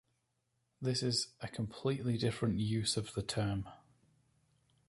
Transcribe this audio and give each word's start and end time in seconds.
This 0.81 1.03
is 1.03 1.27
a 1.41 1.47
completely 1.47 2.17
different 2.17 2.57
use 2.57 2.97
of 2.97 3.13
the 3.13 3.21
term. 3.21 3.69